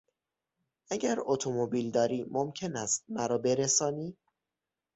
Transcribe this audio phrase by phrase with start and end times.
[0.89, 4.17] اگر اتومبیل داری ممکن است مرا برسانی؟